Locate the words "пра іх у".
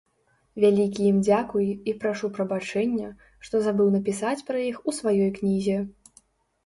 4.51-4.99